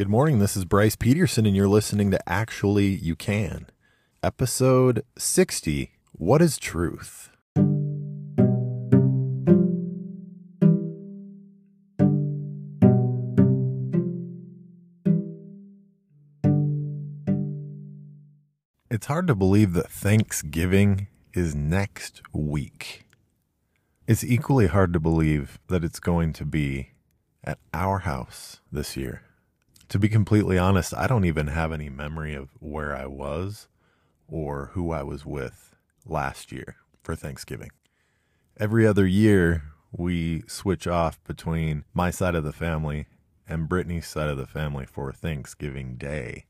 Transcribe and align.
Good 0.00 0.08
morning. 0.08 0.38
This 0.38 0.56
is 0.56 0.64
Bryce 0.64 0.96
Peterson, 0.96 1.44
and 1.44 1.54
you're 1.54 1.68
listening 1.68 2.10
to 2.10 2.18
Actually 2.26 2.86
You 2.86 3.14
Can, 3.14 3.66
episode 4.22 5.04
60 5.18 5.92
What 6.12 6.40
is 6.40 6.56
Truth? 6.56 7.28
It's 18.90 19.06
hard 19.06 19.26
to 19.26 19.34
believe 19.34 19.74
that 19.74 19.90
Thanksgiving 19.90 21.08
is 21.34 21.54
next 21.54 22.22
week. 22.32 23.04
It's 24.06 24.24
equally 24.24 24.68
hard 24.68 24.94
to 24.94 24.98
believe 24.98 25.58
that 25.68 25.84
it's 25.84 26.00
going 26.00 26.32
to 26.32 26.46
be 26.46 26.92
at 27.44 27.58
our 27.74 27.98
house 27.98 28.62
this 28.72 28.96
year. 28.96 29.24
To 29.90 29.98
be 29.98 30.08
completely 30.08 30.56
honest, 30.56 30.94
I 30.94 31.08
don't 31.08 31.24
even 31.24 31.48
have 31.48 31.72
any 31.72 31.88
memory 31.88 32.32
of 32.32 32.50
where 32.60 32.94
I 32.94 33.06
was 33.06 33.66
or 34.28 34.70
who 34.74 34.92
I 34.92 35.02
was 35.02 35.26
with 35.26 35.74
last 36.06 36.52
year 36.52 36.76
for 37.02 37.16
Thanksgiving. 37.16 37.70
Every 38.56 38.86
other 38.86 39.04
year, 39.04 39.64
we 39.90 40.44
switch 40.46 40.86
off 40.86 41.22
between 41.24 41.84
my 41.92 42.12
side 42.12 42.36
of 42.36 42.44
the 42.44 42.52
family 42.52 43.06
and 43.48 43.68
Brittany's 43.68 44.06
side 44.06 44.28
of 44.28 44.38
the 44.38 44.46
family 44.46 44.86
for 44.86 45.12
Thanksgiving 45.12 45.96
Day. 45.96 46.44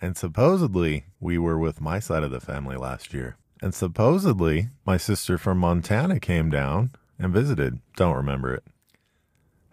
And 0.00 0.16
supposedly, 0.16 1.04
we 1.20 1.36
were 1.36 1.58
with 1.58 1.82
my 1.82 1.98
side 1.98 2.22
of 2.22 2.30
the 2.30 2.40
family 2.40 2.76
last 2.78 3.12
year. 3.12 3.36
And 3.60 3.74
supposedly, 3.74 4.68
my 4.86 4.96
sister 4.96 5.36
from 5.36 5.58
Montana 5.58 6.18
came 6.18 6.48
down 6.48 6.92
and 7.18 7.30
visited. 7.30 7.78
Don't 7.96 8.16
remember 8.16 8.54
it. 8.54 8.64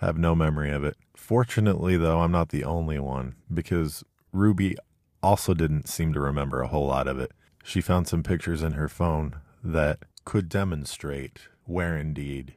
Have 0.03 0.17
no 0.17 0.35
memory 0.35 0.69
of 0.69 0.83
it. 0.83 0.97
Fortunately, 1.15 1.95
though, 1.95 2.19
I'm 2.19 2.31
not 2.33 2.49
the 2.49 2.65
only 2.65 2.99
one 2.99 3.35
because 3.51 4.03
Ruby 4.33 4.75
also 5.21 5.53
didn't 5.53 5.87
seem 5.87 6.11
to 6.11 6.19
remember 6.19 6.61
a 6.61 6.67
whole 6.67 6.87
lot 6.87 7.07
of 7.07 7.19
it. 7.19 7.31
She 7.63 7.79
found 7.79 8.09
some 8.09 8.21
pictures 8.21 8.61
in 8.61 8.73
her 8.73 8.89
phone 8.89 9.37
that 9.63 9.99
could 10.25 10.49
demonstrate 10.49 11.47
where 11.63 11.95
indeed 11.95 12.55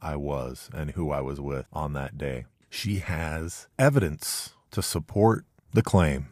I 0.00 0.16
was 0.16 0.70
and 0.72 0.92
who 0.92 1.10
I 1.10 1.20
was 1.20 1.38
with 1.38 1.66
on 1.70 1.92
that 1.92 2.16
day. 2.16 2.46
She 2.70 3.00
has 3.00 3.68
evidence 3.78 4.54
to 4.70 4.80
support 4.80 5.44
the 5.74 5.82
claim 5.82 6.28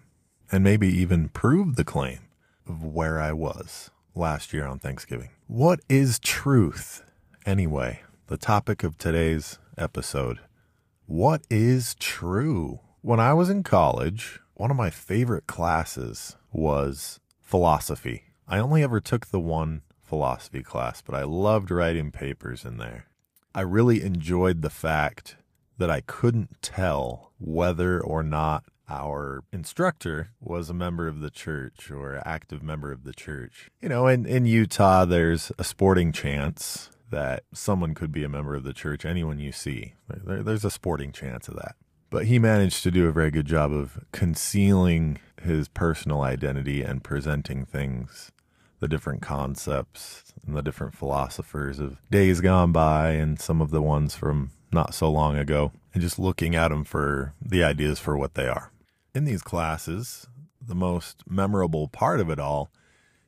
and 0.50 0.64
maybe 0.64 0.88
even 0.88 1.28
prove 1.28 1.76
the 1.76 1.84
claim 1.84 2.20
of 2.66 2.82
where 2.82 3.20
I 3.20 3.32
was 3.32 3.90
last 4.14 4.54
year 4.54 4.66
on 4.66 4.78
Thanksgiving. 4.78 5.28
What 5.46 5.80
is 5.90 6.18
truth 6.18 7.04
anyway? 7.44 8.00
The 8.28 8.38
topic 8.38 8.82
of 8.82 8.96
today's 8.96 9.58
episode. 9.76 10.38
What 11.06 11.42
is 11.50 11.94
true? 11.96 12.80
When 13.02 13.20
I 13.20 13.34
was 13.34 13.50
in 13.50 13.62
college, 13.62 14.40
one 14.54 14.70
of 14.70 14.76
my 14.78 14.88
favorite 14.88 15.46
classes 15.46 16.36
was 16.50 17.20
philosophy. 17.42 18.22
I 18.48 18.58
only 18.58 18.82
ever 18.82 19.00
took 19.00 19.26
the 19.26 19.38
one 19.38 19.82
philosophy 20.02 20.62
class, 20.62 21.02
but 21.02 21.14
I 21.14 21.24
loved 21.24 21.70
writing 21.70 22.10
papers 22.10 22.64
in 22.64 22.78
there. 22.78 23.04
I 23.54 23.60
really 23.60 24.00
enjoyed 24.00 24.62
the 24.62 24.70
fact 24.70 25.36
that 25.76 25.90
I 25.90 26.00
couldn't 26.00 26.62
tell 26.62 27.32
whether 27.38 28.00
or 28.00 28.22
not 28.22 28.64
our 28.88 29.44
instructor 29.52 30.30
was 30.40 30.70
a 30.70 30.74
member 30.74 31.06
of 31.06 31.20
the 31.20 31.30
church 31.30 31.90
or 31.90 32.22
active 32.24 32.62
member 32.62 32.90
of 32.92 33.04
the 33.04 33.12
church. 33.12 33.70
You 33.82 33.90
know, 33.90 34.06
in, 34.06 34.24
in 34.24 34.46
Utah, 34.46 35.04
there's 35.04 35.52
a 35.58 35.64
sporting 35.64 36.12
chance 36.12 36.88
that 37.10 37.44
someone 37.52 37.94
could 37.94 38.12
be 38.12 38.24
a 38.24 38.28
member 38.28 38.54
of 38.54 38.64
the 38.64 38.72
church, 38.72 39.04
anyone 39.04 39.38
you 39.38 39.52
see. 39.52 39.94
There, 40.08 40.42
there's 40.42 40.64
a 40.64 40.70
sporting 40.70 41.12
chance 41.12 41.48
of 41.48 41.56
that. 41.56 41.76
But 42.10 42.26
he 42.26 42.38
managed 42.38 42.82
to 42.84 42.90
do 42.90 43.08
a 43.08 43.12
very 43.12 43.30
good 43.30 43.46
job 43.46 43.72
of 43.72 43.98
concealing 44.12 45.18
his 45.42 45.68
personal 45.68 46.22
identity 46.22 46.82
and 46.82 47.02
presenting 47.02 47.64
things, 47.64 48.30
the 48.80 48.88
different 48.88 49.20
concepts 49.20 50.32
and 50.46 50.56
the 50.56 50.62
different 50.62 50.94
philosophers 50.94 51.78
of 51.78 51.98
days 52.10 52.40
gone 52.40 52.72
by 52.72 53.10
and 53.10 53.40
some 53.40 53.60
of 53.60 53.70
the 53.70 53.82
ones 53.82 54.14
from 54.14 54.50
not 54.72 54.94
so 54.94 55.10
long 55.10 55.36
ago, 55.36 55.72
and 55.92 56.02
just 56.02 56.18
looking 56.18 56.54
at 56.54 56.68
them 56.68 56.84
for 56.84 57.32
the 57.40 57.62
ideas 57.62 57.98
for 57.98 58.16
what 58.16 58.34
they 58.34 58.48
are. 58.48 58.72
In 59.14 59.24
these 59.24 59.42
classes, 59.42 60.26
the 60.60 60.74
most 60.74 61.22
memorable 61.28 61.88
part 61.88 62.20
of 62.20 62.28
it 62.30 62.38
all 62.38 62.70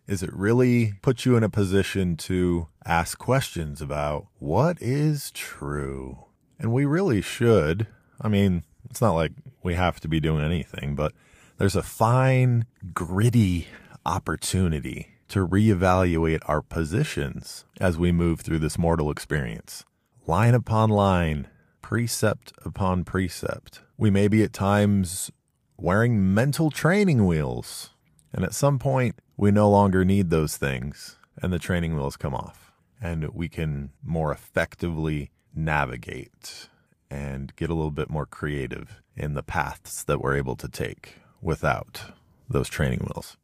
is 0.06 0.22
it 0.22 0.33
really 0.33 0.94
puts 1.03 1.27
you 1.27 1.37
in 1.37 1.43
a 1.43 1.49
position 1.49 2.17
to 2.17 2.69
ask 2.84 3.19
questions 3.19 3.81
about 3.81 4.27
what 4.39 4.81
is 4.81 5.31
true. 5.33 6.27
And 6.59 6.72
we 6.72 6.84
really 6.84 7.21
should. 7.21 7.87
I 8.21 8.28
mean, 8.28 8.65
it's 8.89 9.00
not 9.00 9.15
like 9.15 9.33
we 9.62 9.75
have 9.75 10.00
to 10.00 10.09
be 10.09 10.21
doing 10.21 10.45
anything, 10.45 10.95
but 10.95 11.12
there's 11.59 11.77
a 11.77 11.83
fine, 11.83 12.66
gritty 12.95 13.66
opportunity 14.05 15.09
to 15.28 15.47
reevaluate 15.47 16.41
our 16.47 16.62
positions 16.62 17.65
as 17.81 17.99
we 17.99 18.12
move 18.12 18.41
through 18.41 18.61
this 18.61 18.78
mortal 18.78 19.11
experience. 19.11 19.84
Line 20.27 20.55
upon 20.55 20.91
line, 20.91 21.49
precept 21.83 22.53
upon 22.65 23.05
precept. 23.05 23.81
We 23.97 24.11
may 24.11 24.28
be 24.28 24.43
at 24.43 24.53
times 24.53 25.31
wearing 25.77 26.33
mental 26.33 26.71
training 26.71 27.27
wheels. 27.27 27.91
And 28.33 28.45
at 28.45 28.55
some 28.55 28.79
point, 28.79 29.17
we 29.37 29.51
no 29.51 29.71
longer 29.71 30.05
need 30.05 30.31
those 30.31 30.57
things, 30.57 31.17
and 31.43 31.53
the 31.53 31.59
training 31.59 31.95
wheels 31.95 32.17
come 32.17 32.35
off, 32.35 32.73
and 33.01 33.29
we 33.35 33.49
can 33.49 33.93
more 34.03 34.33
effectively 34.33 35.31
navigate 35.55 36.69
and 37.11 37.55
get 37.57 37.71
a 37.71 37.75
little 37.75 37.91
bit 37.91 38.11
more 38.11 38.27
creative 38.27 39.01
in 39.17 39.35
the 39.35 39.43
paths 39.43 40.03
that 40.05 40.21
we're 40.21 40.37
able 40.37 40.57
to 40.57 40.69
take 40.69 41.17
without 41.41 42.13
those 42.49 42.69
training 42.69 43.01
wheels. 43.01 43.37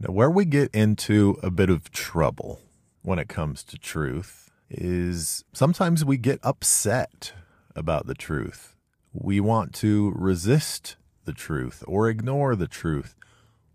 Now, 0.00 0.12
where 0.12 0.30
we 0.30 0.44
get 0.44 0.74
into 0.74 1.38
a 1.42 1.50
bit 1.50 1.70
of 1.70 1.90
trouble 1.90 2.60
when 3.02 3.18
it 3.18 3.28
comes 3.28 3.62
to 3.64 3.78
truth 3.78 4.50
is 4.68 5.44
sometimes 5.52 6.04
we 6.04 6.16
get 6.16 6.40
upset 6.42 7.32
about 7.76 8.06
the 8.06 8.14
truth. 8.14 8.74
We 9.12 9.38
want 9.40 9.72
to 9.74 10.12
resist 10.16 10.96
the 11.24 11.32
truth 11.32 11.84
or 11.86 12.08
ignore 12.08 12.56
the 12.56 12.66
truth 12.66 13.14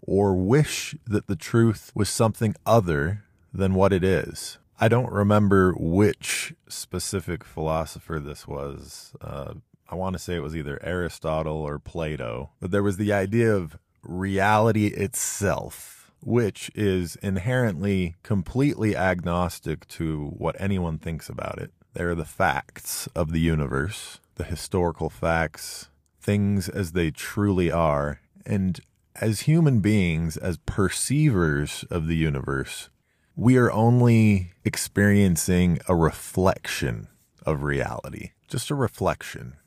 or 0.02 0.36
wish 0.36 0.96
that 1.06 1.28
the 1.28 1.36
truth 1.36 1.92
was 1.94 2.10
something 2.10 2.56
other 2.66 3.24
than 3.54 3.74
what 3.74 3.94
it 3.94 4.04
is. 4.04 4.58
I 4.80 4.88
don't 4.88 5.12
remember 5.12 5.74
which 5.78 6.54
specific 6.68 7.44
philosopher 7.44 8.20
this 8.20 8.48
was. 8.48 9.14
Uh, 9.20 9.56
I 9.90 9.96
want 9.96 10.14
to 10.14 10.20
say 10.20 10.36
it 10.36 10.44
was 10.44 10.56
either 10.56 10.80
Aristotle 10.82 11.58
or 11.58 11.80
Plato, 11.80 12.52
but 12.62 12.72
there 12.72 12.84
was 12.84 12.98
the 12.98 13.12
idea 13.12 13.54
of 13.54 13.78
reality 14.04 14.88
itself, 14.88 16.12
which 16.22 16.72
is 16.76 17.18
inherently 17.18 18.16
completely 18.24 18.96
agnostic 18.96 19.88
to 19.90 20.28
what 20.38 20.56
anyone 20.60 20.98
thinks 20.98 21.28
about 21.28 21.60
it. 21.60 21.72
They're 21.94 22.16
the 22.16 22.24
facts 22.24 23.08
of 23.16 23.32
the 23.32 23.40
universe, 23.40 24.20
the 24.36 24.44
historical 24.44 25.10
facts, 25.10 25.90
things 26.22 26.70
as 26.70 26.92
they 26.92 27.12
truly 27.12 27.72
are. 27.72 28.22
And 28.46 28.80
as 29.22 29.42
human 29.42 29.80
beings, 29.82 30.38
as 30.38 30.58
perceivers 30.58 31.84
of 31.90 32.08
the 32.08 32.16
universe, 32.16 32.90
we 33.36 33.58
are 33.58 33.72
only 33.72 34.54
experiencing 34.64 35.80
a 35.88 35.96
reflection 35.96 37.08
of 37.46 37.64
reality, 37.64 38.32
just 38.48 38.70
a 38.70 38.76
reflection. 38.76 39.58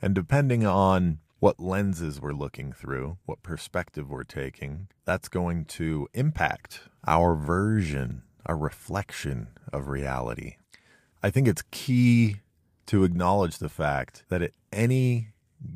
And 0.00 0.14
depending 0.14 0.64
on 0.66 1.18
what 1.40 1.60
lenses 1.60 2.20
we're 2.20 2.32
looking 2.32 2.72
through, 2.72 3.18
what 3.26 3.42
perspective 3.42 4.10
we're 4.10 4.24
taking, 4.24 4.88
that's 5.04 5.28
going 5.28 5.64
to 5.66 6.08
impact 6.14 6.80
our 7.06 7.34
version, 7.34 8.22
our 8.46 8.56
reflection 8.56 9.48
of 9.72 9.88
reality. 9.88 10.56
I 11.22 11.30
think 11.30 11.48
it's 11.48 11.64
key 11.70 12.36
to 12.86 13.04
acknowledge 13.04 13.58
the 13.58 13.68
fact 13.68 14.24
that 14.28 14.42
at 14.42 14.52
any 14.72 15.28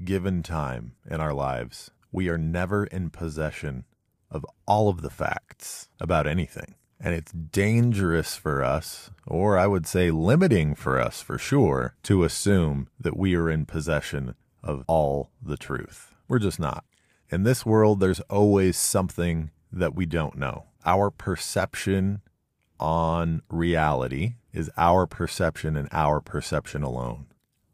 given 0.05 0.43
time 0.43 0.93
in 1.11 1.21
our 1.21 1.33
lives, 1.33 1.91
we 2.13 2.29
are 2.29 2.39
never 2.39 2.85
in 2.85 3.11
possession 3.11 3.85
of 4.31 4.44
all 4.67 4.88
of 4.88 5.03
the 5.03 5.11
facts 5.11 5.88
about 6.00 6.27
anything. 6.27 6.75
And 7.00 7.15
it's 7.15 7.32
dangerous 7.32 8.35
for 8.35 8.62
us, 8.65 9.11
or 9.27 9.56
I 9.56 9.67
would 9.67 9.87
say 9.87 10.11
limiting 10.11 10.75
for 10.75 10.99
us 10.99 11.21
for 11.21 11.38
sure, 11.38 11.94
to 12.03 12.25
assume 12.25 12.88
that 12.99 13.17
we 13.17 13.37
are 13.37 13.49
in 13.49 13.67
possession 13.67 14.35
of 14.62 14.85
all 14.88 15.31
the 15.41 15.56
truth. 15.56 16.15
We're 16.27 16.41
just 16.41 16.59
not. 16.59 16.85
In 17.31 17.44
this 17.44 17.65
world, 17.65 18.00
there's 18.00 18.21
always 18.23 18.77
something 18.77 19.50
that 19.71 19.94
we 19.94 20.06
don't 20.06 20.37
know. 20.37 20.65
Our 20.85 21.11
perception 21.11 22.23
on 22.81 23.43
reality 23.49 24.35
is 24.53 24.71
our 24.77 25.06
perception 25.06 25.77
and 25.77 25.88
our 25.93 26.21
perception 26.21 26.82
alone. 26.82 27.27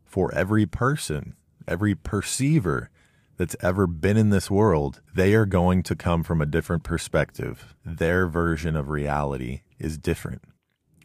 For 0.04 0.34
every 0.34 0.66
person, 0.66 1.34
every 1.66 1.94
perceiver 1.94 2.90
that's 3.36 3.56
ever 3.60 3.86
been 3.86 4.16
in 4.16 4.30
this 4.30 4.50
world, 4.50 5.00
they 5.14 5.34
are 5.34 5.46
going 5.46 5.82
to 5.84 5.96
come 5.96 6.22
from 6.22 6.40
a 6.40 6.46
different 6.46 6.82
perspective. 6.82 7.74
Their 7.84 8.26
version 8.26 8.76
of 8.76 8.88
reality 8.88 9.62
is 9.78 9.98
different 9.98 10.42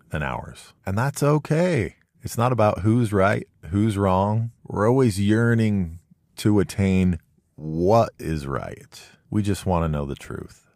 than 0.10 0.24
ours. 0.24 0.74
And 0.86 0.98
that's 0.98 1.24
okay. 1.24 1.96
It's 2.22 2.38
not 2.38 2.52
about 2.52 2.80
who's 2.80 3.14
right, 3.14 3.48
who's 3.70 3.98
wrong. 3.98 4.52
We're 4.64 4.90
always 4.90 5.20
yearning 5.20 6.00
to 6.38 6.60
attain 6.60 7.20
what 7.56 8.10
is 8.20 8.48
right. 8.48 9.02
We 9.30 9.42
just 9.42 9.66
want 9.66 9.84
to 9.84 9.90
know 9.90 10.06
the 10.06 10.16
truth. 10.16 10.68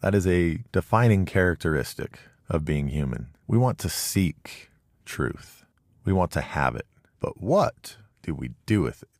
That 0.00 0.14
is 0.14 0.26
a 0.26 0.58
defining 0.72 1.26
characteristic 1.26 2.20
of 2.48 2.64
being 2.64 2.88
human. 2.88 3.28
We 3.46 3.58
want 3.58 3.78
to 3.78 3.88
seek 3.88 4.70
truth. 5.04 5.64
We 6.04 6.12
want 6.12 6.30
to 6.32 6.40
have 6.40 6.76
it. 6.76 6.86
But 7.20 7.40
what 7.40 7.96
do 8.22 8.34
we 8.34 8.50
do 8.66 8.82
with 8.82 9.02
it? 9.02 9.17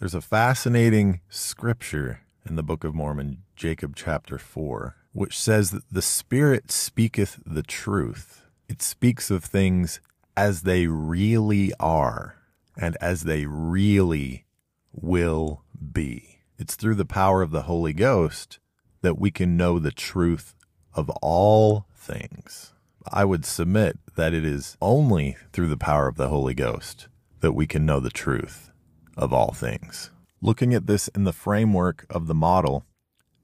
There's 0.00 0.14
a 0.14 0.20
fascinating 0.20 1.20
scripture 1.28 2.22
in 2.44 2.56
the 2.56 2.64
Book 2.64 2.82
of 2.82 2.96
Mormon, 2.96 3.44
Jacob 3.54 3.94
chapter 3.94 4.38
4, 4.38 4.96
which 5.12 5.38
says 5.38 5.70
that 5.70 5.84
the 5.90 6.02
Spirit 6.02 6.72
speaketh 6.72 7.38
the 7.46 7.62
truth. 7.62 8.42
It 8.68 8.82
speaks 8.82 9.30
of 9.30 9.44
things 9.44 10.00
as 10.36 10.62
they 10.62 10.88
really 10.88 11.72
are 11.78 12.38
and 12.76 12.96
as 13.00 13.22
they 13.22 13.46
really 13.46 14.46
will 14.92 15.62
be. 15.92 16.40
It's 16.58 16.74
through 16.74 16.96
the 16.96 17.04
power 17.04 17.40
of 17.40 17.52
the 17.52 17.62
Holy 17.62 17.92
Ghost 17.92 18.58
that 19.02 19.18
we 19.18 19.30
can 19.30 19.56
know 19.56 19.78
the 19.78 19.92
truth 19.92 20.56
of 20.92 21.08
all 21.22 21.86
things. 21.94 22.72
I 23.12 23.24
would 23.24 23.44
submit 23.44 24.00
that 24.16 24.34
it 24.34 24.44
is 24.44 24.76
only 24.82 25.36
through 25.52 25.68
the 25.68 25.76
power 25.76 26.08
of 26.08 26.16
the 26.16 26.28
Holy 26.28 26.54
Ghost 26.54 27.06
that 27.40 27.52
we 27.52 27.68
can 27.68 27.86
know 27.86 28.00
the 28.00 28.10
truth 28.10 28.72
of 29.16 29.32
all 29.32 29.52
things. 29.52 30.10
Looking 30.40 30.74
at 30.74 30.86
this 30.86 31.08
in 31.08 31.24
the 31.24 31.32
framework 31.32 32.06
of 32.10 32.26
the 32.26 32.34
model, 32.34 32.84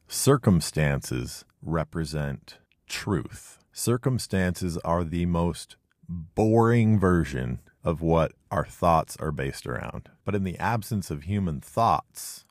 circumstances 0.08 1.44
represent 1.62 2.58
truth. 2.88 3.58
Circumstances 3.72 4.76
are 4.78 5.05
the 5.05 5.26
most 5.26 5.76
boring 6.08 6.99
version 6.99 7.61
of 7.84 8.02
what 8.02 8.32
our 8.50 8.67
thoughts 8.67 9.17
are 9.19 9.32
based 9.32 9.67
around. 9.67 10.11
But 10.25 10.34
in 10.34 10.44
the 10.44 10.58
absence 10.58 11.11
of 11.11 11.22
human 11.22 11.61
thoughts 11.61 12.44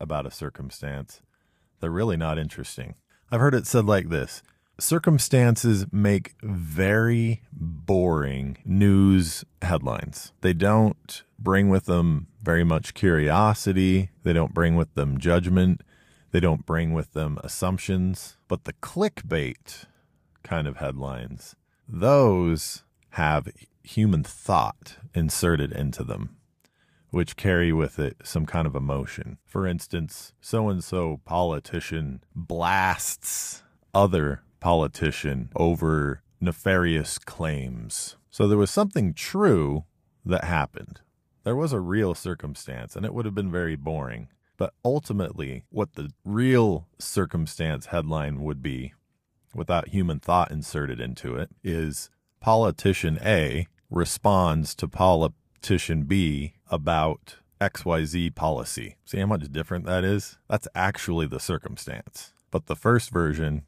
about 0.00 0.26
a 0.26 0.30
circumstance, 0.30 1.20
they're 1.80 1.90
really 1.90 2.16
not 2.16 2.38
interesting. 2.38 2.94
I've 3.30 3.40
heard 3.40 3.54
it 3.54 3.66
said 3.66 3.86
like 3.86 4.08
this 4.08 4.42
circumstances 4.78 5.86
make 5.92 6.34
very 6.42 7.42
boring 7.52 8.58
news 8.64 9.44
headlines. 9.60 10.32
They 10.40 10.52
don't 10.52 11.22
bring 11.38 11.68
with 11.68 11.86
them 11.86 12.28
very 12.42 12.64
much 12.64 12.94
curiosity, 12.94 14.10
they 14.22 14.32
don't 14.32 14.54
bring 14.54 14.76
with 14.76 14.94
them 14.94 15.18
judgment, 15.18 15.82
they 16.32 16.40
don't 16.40 16.66
bring 16.66 16.92
with 16.92 17.12
them 17.12 17.38
assumptions. 17.44 18.36
But 18.48 18.64
the 18.64 18.72
clickbait 18.72 19.84
kind 20.42 20.66
of 20.66 20.78
headlines, 20.78 21.54
those 21.88 22.82
have 23.10 23.48
human 23.84 24.24
thought 24.24 24.96
inserted 25.14 25.72
into 25.72 26.02
them, 26.02 26.36
which 27.10 27.36
carry 27.36 27.72
with 27.72 27.98
it 27.98 28.16
some 28.24 28.46
kind 28.46 28.66
of 28.66 28.74
emotion. 28.74 29.38
For 29.44 29.66
instance, 29.66 30.32
so 30.40 30.68
and 30.68 30.82
so 30.82 31.20
politician 31.24 32.22
blasts 32.34 33.62
other 33.94 34.42
politician 34.62 35.50
over 35.56 36.22
nefarious 36.40 37.18
claims. 37.18 38.16
So 38.30 38.46
there 38.46 38.56
was 38.56 38.70
something 38.70 39.12
true 39.12 39.84
that 40.24 40.44
happened. 40.44 41.00
There 41.42 41.56
was 41.56 41.72
a 41.72 41.80
real 41.80 42.14
circumstance, 42.14 42.94
and 42.94 43.04
it 43.04 43.12
would 43.12 43.24
have 43.24 43.34
been 43.34 43.50
very 43.50 43.74
boring. 43.74 44.28
But 44.56 44.72
ultimately, 44.84 45.64
what 45.70 45.94
the 45.94 46.10
real 46.24 46.86
circumstance 47.00 47.86
headline 47.86 48.40
would 48.42 48.62
be, 48.62 48.92
without 49.52 49.88
human 49.88 50.20
thought 50.20 50.52
inserted 50.52 51.00
into 51.00 51.34
it, 51.34 51.50
is 51.64 52.08
politician 52.40 53.18
A 53.24 53.66
responds 53.90 54.76
to 54.76 54.86
politician 54.86 56.04
B 56.04 56.54
about 56.70 57.36
XYZ 57.60 58.34
policy. 58.36 58.96
See 59.04 59.18
how 59.18 59.26
much 59.26 59.50
different 59.50 59.86
that 59.86 60.04
is? 60.04 60.38
That's 60.48 60.68
actually 60.74 61.26
the 61.26 61.40
circumstance. 61.40 62.32
But 62.52 62.66
the 62.66 62.76
first 62.76 63.10
version 63.10 63.64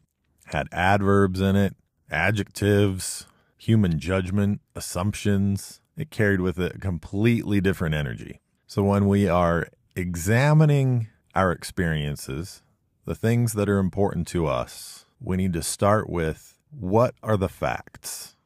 had 0.46 0.68
adverbs 0.72 1.40
in 1.40 1.56
it, 1.56 1.74
adjectives, 2.10 3.26
human 3.56 3.98
judgment, 3.98 4.60
assumptions. 4.74 5.80
It 5.96 6.10
carried 6.10 6.40
with 6.40 6.58
it 6.58 6.76
a 6.76 6.78
completely 6.78 7.60
different 7.60 7.94
energy. 7.94 8.40
So 8.66 8.82
when 8.82 9.06
we 9.06 9.28
are 9.28 9.68
examining 9.96 11.08
our 11.34 11.52
experiences, 11.52 12.62
the 13.04 13.14
things 13.14 13.52
that 13.54 13.68
are 13.68 13.78
important 13.78 14.26
to 14.28 14.46
us, 14.46 15.06
we 15.20 15.36
need 15.36 15.52
to 15.52 15.62
start 15.62 16.08
with 16.08 16.58
what 16.70 17.14
are 17.22 17.36
the 17.36 17.48
facts? 17.48 18.36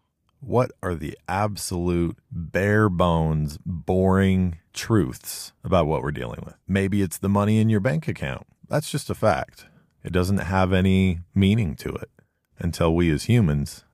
What 0.41 0.71
are 0.83 0.95
the 0.95 1.19
absolute 1.29 2.19
bare 2.31 2.89
bones, 2.89 3.59
boring 3.65 4.59
truths 4.73 5.53
about 5.65 5.87
what 5.87 6.03
we're 6.03 6.12
dealing 6.12 6.43
with? 6.45 6.55
Maybe 6.69 7.03
it's 7.03 7.19
the 7.19 7.29
money 7.29 7.59
in 7.59 7.69
your 7.69 7.81
bank 7.81 8.06
account. 8.06 8.47
That's 8.69 8.91
just 8.91 9.11
a 9.11 9.15
fact. 9.15 9.67
It 10.05 10.12
doesn't 10.12 10.39
have 10.39 10.73
any 10.73 11.21
meaning 11.35 11.75
to 11.77 11.91
it 11.91 12.11
until 12.59 12.95
we 12.95 13.11
as 13.11 13.25
humans 13.25 13.85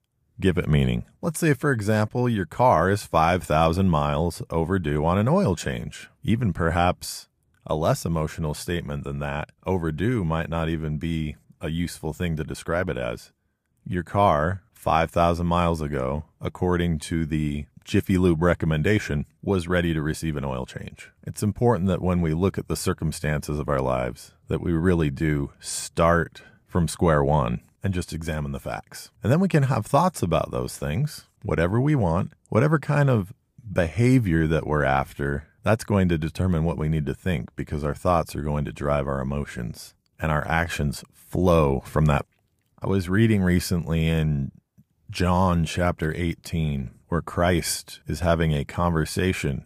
give 0.41 0.59
it 0.59 0.69
meaning. 0.69 1.05
Let's 1.23 1.41
say, 1.41 1.55
for 1.55 1.71
example, 1.71 2.29
your 2.29 2.47
car 2.47 2.91
is 2.91 3.05
5,000 3.05 3.89
miles 3.89 4.43
overdue 4.51 5.05
on 5.05 5.19
an 5.19 5.29
oil 5.29 5.57
change. 5.57 6.09
Even 6.23 6.53
perhaps 6.53 7.29
a 7.67 7.75
less 7.75 8.05
emotional 8.05 8.55
statement 8.55 9.05
than 9.05 9.21
that, 9.21 9.51
overdue 9.65 10.25
might 10.25 10.51
not 10.51 10.69
even 10.69 10.99
be 10.99 11.37
a 11.61 11.71
useful 11.71 12.13
thing 12.13 12.37
to 12.37 12.45
describe 12.45 12.91
it 12.91 12.99
as. 12.99 13.33
Your 13.87 14.03
car 14.03 14.63
5,000 14.75 15.47
miles 15.47 15.81
ago, 15.81 16.25
according 16.41 16.99
to 16.99 17.25
the 17.25 17.65
Jiffy 17.85 18.19
Lube 18.19 18.43
recommendation, 18.43 19.25
was 19.43 19.67
ready 19.69 19.95
to 19.95 20.03
receive 20.03 20.37
an 20.37 20.45
oil 20.45 20.67
change. 20.67 21.11
It's 21.23 21.43
important 21.43 21.89
that 21.89 22.03
when 22.03 22.21
we 22.21 22.35
look 22.35 22.59
at 22.59 22.69
the 22.69 22.77
circumstances 22.77 23.59
of 23.59 23.69
our 23.69 23.81
lives, 23.81 24.33
that 24.49 24.61
we 24.61 24.73
really 24.73 25.11
do 25.11 25.53
start 25.61 26.43
from 26.67 26.89
square 26.89 27.25
one 27.25 27.61
and 27.83 27.95
just 27.95 28.13
examine 28.13 28.53
the 28.53 28.61
facts. 28.61 29.11
And 29.23 29.31
then 29.31 29.41
we 29.41 29.49
can 29.49 29.65
have 29.65 29.87
thoughts 29.87 30.23
about 30.23 30.51
those 30.51 30.77
things, 30.77 31.27
whatever 31.43 31.81
we 31.81 31.95
want, 31.95 32.33
whatever 32.49 32.79
kind 32.79 33.11
of 33.11 33.33
behavior 33.73 34.47
that 34.47 34.67
we're 34.67 34.85
after, 34.85 35.49
that's 35.63 35.85
going 35.85 36.09
to 36.09 36.19
determine 36.19 36.65
what 36.65 36.79
we 36.79 36.89
need 36.89 37.07
to 37.07 37.15
think 37.15 37.55
because 37.57 37.85
our 37.85 37.95
thoughts 37.95 38.37
are 38.37 38.43
going 38.43 38.65
to 38.65 38.73
drive 38.73 39.07
our 39.07 39.21
emotions 39.21 39.95
and 40.19 40.31
our 40.31 40.47
actions 40.47 41.05
flow 41.13 41.81
from 41.81 42.07
that. 42.07 42.27
I 42.81 42.87
was 42.87 43.09
reading 43.09 43.43
recently 43.43 44.07
in 44.07 44.53
John 45.11 45.65
chapter 45.65 46.13
18, 46.15 46.91
where 47.09 47.23
Christ 47.23 48.01
is 48.07 48.21
having 48.21 48.53
a 48.53 48.65
conversation 48.65 49.65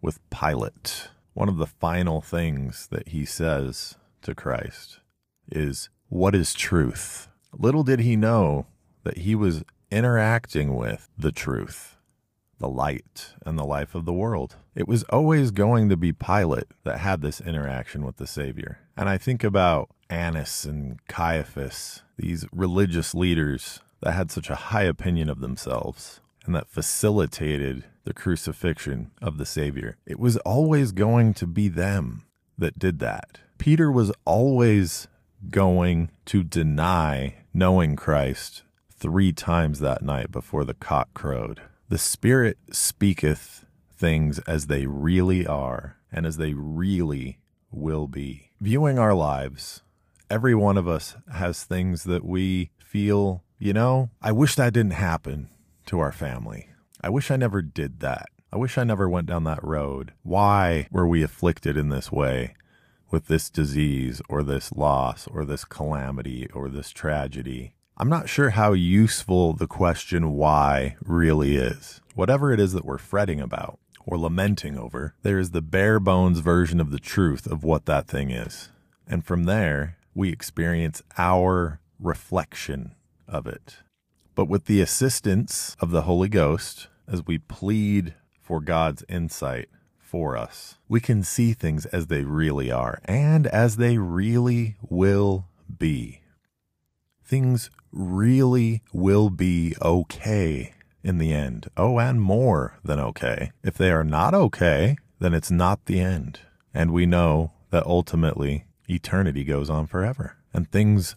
with 0.00 0.20
Pilate. 0.30 1.08
One 1.32 1.48
of 1.48 1.58
the 1.58 1.66
final 1.66 2.20
things 2.20 2.86
that 2.90 3.08
he 3.08 3.24
says 3.24 3.96
to 4.22 4.34
Christ 4.34 5.00
is, 5.50 5.88
What 6.08 6.34
is 6.34 6.54
truth? 6.54 7.28
Little 7.52 7.82
did 7.82 8.00
he 8.00 8.16
know 8.16 8.66
that 9.04 9.18
he 9.18 9.34
was 9.34 9.64
interacting 9.90 10.76
with 10.76 11.08
the 11.18 11.32
truth, 11.32 11.96
the 12.58 12.68
light, 12.68 13.34
and 13.44 13.58
the 13.58 13.64
life 13.64 13.94
of 13.94 14.04
the 14.04 14.12
world. 14.12 14.56
It 14.74 14.86
was 14.86 15.02
always 15.04 15.50
going 15.50 15.88
to 15.88 15.96
be 15.96 16.12
Pilate 16.12 16.68
that 16.84 16.98
had 16.98 17.22
this 17.22 17.40
interaction 17.40 18.04
with 18.04 18.16
the 18.16 18.26
Savior. 18.26 18.78
And 18.96 19.08
I 19.08 19.18
think 19.18 19.42
about 19.42 19.90
Annas 20.08 20.64
and 20.64 21.04
Caiaphas, 21.06 22.02
these 22.16 22.46
religious 22.52 23.14
leaders 23.14 23.80
that 24.00 24.12
had 24.12 24.30
such 24.30 24.50
a 24.50 24.56
high 24.56 24.82
opinion 24.84 25.28
of 25.28 25.40
themselves 25.40 26.20
and 26.46 26.54
that 26.54 26.70
facilitated 26.70 27.84
the 28.04 28.14
crucifixion 28.14 29.10
of 29.20 29.38
the 29.38 29.46
Savior. 29.46 29.96
It 30.06 30.18
was 30.18 30.36
always 30.38 30.92
going 30.92 31.34
to 31.34 31.46
be 31.46 31.68
them 31.68 32.24
that 32.56 32.78
did 32.78 32.98
that. 33.00 33.40
Peter 33.60 33.92
was 33.92 34.10
always 34.24 35.06
going 35.50 36.10
to 36.24 36.42
deny 36.42 37.34
knowing 37.52 37.94
Christ 37.94 38.62
three 38.90 39.32
times 39.32 39.80
that 39.80 40.00
night 40.00 40.32
before 40.32 40.64
the 40.64 40.72
cock 40.72 41.12
crowed. 41.12 41.60
The 41.90 41.98
Spirit 41.98 42.56
speaketh 42.72 43.66
things 43.94 44.38
as 44.40 44.68
they 44.68 44.86
really 44.86 45.46
are 45.46 45.98
and 46.10 46.24
as 46.24 46.38
they 46.38 46.54
really 46.54 47.38
will 47.70 48.08
be. 48.08 48.50
Viewing 48.62 48.98
our 48.98 49.12
lives, 49.12 49.82
every 50.30 50.54
one 50.54 50.78
of 50.78 50.88
us 50.88 51.16
has 51.30 51.62
things 51.62 52.04
that 52.04 52.24
we 52.24 52.70
feel 52.78 53.44
you 53.58 53.74
know, 53.74 54.08
I 54.22 54.32
wish 54.32 54.54
that 54.54 54.72
didn't 54.72 54.92
happen 54.92 55.50
to 55.84 56.00
our 56.00 56.12
family. 56.12 56.70
I 57.02 57.10
wish 57.10 57.30
I 57.30 57.36
never 57.36 57.60
did 57.60 58.00
that. 58.00 58.30
I 58.50 58.56
wish 58.56 58.78
I 58.78 58.84
never 58.84 59.06
went 59.06 59.26
down 59.26 59.44
that 59.44 59.62
road. 59.62 60.14
Why 60.22 60.88
were 60.90 61.06
we 61.06 61.22
afflicted 61.22 61.76
in 61.76 61.90
this 61.90 62.10
way 62.10 62.54
with 63.10 63.26
this 63.26 63.50
disease 63.50 64.22
or 64.28 64.42
this 64.42 64.72
loss 64.72 65.26
or 65.28 65.44
this 65.44 65.64
calamity 65.64 66.48
or 66.54 66.68
this 66.68 66.90
tragedy? 66.90 67.72
I'm 67.96 68.08
not 68.08 68.28
sure 68.28 68.50
how 68.50 68.72
useful 68.72 69.52
the 69.52 69.66
question 69.66 70.32
why 70.32 70.96
really 71.04 71.56
is. 71.56 72.00
Whatever 72.14 72.52
it 72.52 72.60
is 72.60 72.72
that 72.72 72.84
we're 72.84 72.98
fretting 72.98 73.40
about 73.40 73.78
or 74.06 74.16
lamenting 74.18 74.78
over, 74.78 75.14
there 75.22 75.38
is 75.38 75.50
the 75.50 75.60
bare 75.60 76.00
bones 76.00 76.38
version 76.38 76.80
of 76.80 76.90
the 76.90 76.98
truth 76.98 77.46
of 77.46 77.62
what 77.62 77.84
that 77.86 78.06
thing 78.06 78.30
is. 78.30 78.70
And 79.06 79.24
from 79.24 79.44
there, 79.44 79.98
we 80.14 80.30
experience 80.30 81.02
our 81.18 81.80
reflection 81.98 82.94
of 83.28 83.46
it. 83.46 83.78
But 84.34 84.46
with 84.48 84.64
the 84.64 84.80
assistance 84.80 85.76
of 85.80 85.90
the 85.90 86.02
Holy 86.02 86.28
Ghost, 86.28 86.88
as 87.06 87.26
we 87.26 87.38
plead 87.38 88.14
for 88.40 88.60
God's 88.60 89.04
insight, 89.08 89.68
for 90.10 90.36
us. 90.36 90.76
We 90.88 91.00
can 91.00 91.22
see 91.22 91.52
things 91.52 91.86
as 91.86 92.08
they 92.08 92.24
really 92.24 92.68
are 92.68 93.00
and 93.04 93.46
as 93.46 93.76
they 93.76 93.96
really 93.96 94.74
will 94.88 95.46
be. 95.78 96.22
Things 97.24 97.70
really 97.92 98.82
will 98.92 99.30
be 99.30 99.76
okay 99.80 100.74
in 101.04 101.18
the 101.18 101.32
end. 101.32 101.68
Oh, 101.76 102.00
and 102.00 102.20
more 102.20 102.80
than 102.84 102.98
okay. 102.98 103.52
If 103.62 103.78
they 103.78 103.92
are 103.92 104.02
not 104.02 104.34
okay, 104.34 104.96
then 105.20 105.32
it's 105.32 105.50
not 105.50 105.86
the 105.86 106.00
end. 106.00 106.40
And 106.74 106.90
we 106.90 107.06
know 107.06 107.52
that 107.70 107.86
ultimately 107.86 108.64
eternity 108.88 109.44
goes 109.44 109.70
on 109.70 109.86
forever. 109.86 110.36
And 110.52 110.68
things 110.68 111.14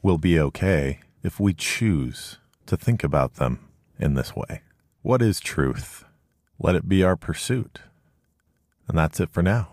will 0.00 0.18
be 0.18 0.38
okay 0.38 1.00
if 1.24 1.40
we 1.40 1.54
choose 1.54 2.38
to 2.66 2.76
think 2.76 3.02
about 3.02 3.34
them 3.34 3.68
in 3.98 4.14
this 4.14 4.36
way. 4.36 4.62
What 5.02 5.22
is 5.22 5.40
truth? 5.40 6.04
Let 6.60 6.76
it 6.76 6.88
be 6.88 7.02
our 7.02 7.16
pursuit. 7.16 7.80
And 8.88 8.98
that's 8.98 9.20
it 9.20 9.30
for 9.30 9.42
now. 9.42 9.71